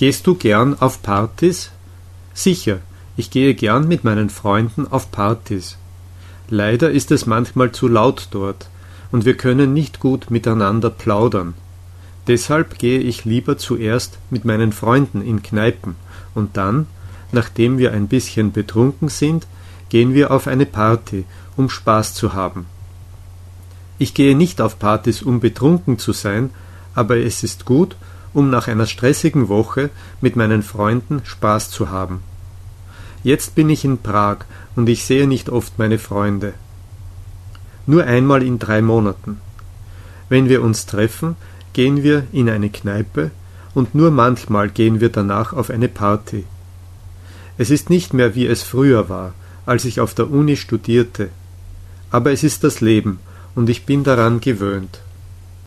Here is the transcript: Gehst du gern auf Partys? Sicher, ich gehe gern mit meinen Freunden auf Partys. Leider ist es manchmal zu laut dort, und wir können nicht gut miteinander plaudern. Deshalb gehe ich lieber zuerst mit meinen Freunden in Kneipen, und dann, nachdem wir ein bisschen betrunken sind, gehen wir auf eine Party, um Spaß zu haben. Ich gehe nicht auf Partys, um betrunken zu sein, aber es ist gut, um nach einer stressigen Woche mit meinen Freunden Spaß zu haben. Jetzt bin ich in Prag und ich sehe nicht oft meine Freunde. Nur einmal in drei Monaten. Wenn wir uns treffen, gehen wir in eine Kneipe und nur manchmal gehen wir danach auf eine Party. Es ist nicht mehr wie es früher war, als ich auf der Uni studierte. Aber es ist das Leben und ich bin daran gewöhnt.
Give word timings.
Gehst 0.00 0.26
du 0.26 0.34
gern 0.34 0.80
auf 0.80 1.02
Partys? 1.02 1.72
Sicher, 2.32 2.78
ich 3.18 3.30
gehe 3.30 3.54
gern 3.54 3.86
mit 3.86 4.02
meinen 4.02 4.30
Freunden 4.30 4.88
auf 4.90 5.12
Partys. 5.12 5.76
Leider 6.48 6.90
ist 6.90 7.10
es 7.10 7.26
manchmal 7.26 7.72
zu 7.72 7.86
laut 7.86 8.28
dort, 8.30 8.70
und 9.12 9.26
wir 9.26 9.36
können 9.36 9.74
nicht 9.74 10.00
gut 10.00 10.30
miteinander 10.30 10.88
plaudern. 10.88 11.52
Deshalb 12.28 12.78
gehe 12.78 13.00
ich 13.00 13.26
lieber 13.26 13.58
zuerst 13.58 14.16
mit 14.30 14.46
meinen 14.46 14.72
Freunden 14.72 15.20
in 15.20 15.42
Kneipen, 15.42 15.96
und 16.34 16.56
dann, 16.56 16.86
nachdem 17.30 17.76
wir 17.76 17.92
ein 17.92 18.08
bisschen 18.08 18.52
betrunken 18.52 19.10
sind, 19.10 19.46
gehen 19.90 20.14
wir 20.14 20.30
auf 20.30 20.46
eine 20.46 20.64
Party, 20.64 21.26
um 21.58 21.68
Spaß 21.68 22.14
zu 22.14 22.32
haben. 22.32 22.64
Ich 23.98 24.14
gehe 24.14 24.34
nicht 24.34 24.62
auf 24.62 24.78
Partys, 24.78 25.20
um 25.20 25.40
betrunken 25.40 25.98
zu 25.98 26.14
sein, 26.14 26.48
aber 26.94 27.18
es 27.18 27.42
ist 27.42 27.66
gut, 27.66 27.96
um 28.32 28.50
nach 28.50 28.68
einer 28.68 28.86
stressigen 28.86 29.48
Woche 29.48 29.90
mit 30.20 30.36
meinen 30.36 30.62
Freunden 30.62 31.22
Spaß 31.24 31.70
zu 31.70 31.90
haben. 31.90 32.20
Jetzt 33.22 33.54
bin 33.54 33.68
ich 33.68 33.84
in 33.84 33.98
Prag 33.98 34.38
und 34.76 34.88
ich 34.88 35.04
sehe 35.04 35.26
nicht 35.26 35.50
oft 35.50 35.78
meine 35.78 35.98
Freunde. 35.98 36.54
Nur 37.86 38.04
einmal 38.04 38.42
in 38.42 38.58
drei 38.58 38.82
Monaten. 38.82 39.40
Wenn 40.28 40.48
wir 40.48 40.62
uns 40.62 40.86
treffen, 40.86 41.36
gehen 41.72 42.02
wir 42.02 42.24
in 42.32 42.48
eine 42.48 42.70
Kneipe 42.70 43.30
und 43.74 43.94
nur 43.94 44.10
manchmal 44.10 44.70
gehen 44.70 45.00
wir 45.00 45.10
danach 45.10 45.52
auf 45.52 45.70
eine 45.70 45.88
Party. 45.88 46.44
Es 47.58 47.70
ist 47.70 47.90
nicht 47.90 48.14
mehr 48.14 48.34
wie 48.34 48.46
es 48.46 48.62
früher 48.62 49.08
war, 49.08 49.34
als 49.66 49.84
ich 49.84 50.00
auf 50.00 50.14
der 50.14 50.30
Uni 50.30 50.56
studierte. 50.56 51.28
Aber 52.10 52.32
es 52.32 52.42
ist 52.42 52.64
das 52.64 52.80
Leben 52.80 53.20
und 53.54 53.68
ich 53.68 53.84
bin 53.84 54.02
daran 54.02 54.40
gewöhnt. 54.40 55.00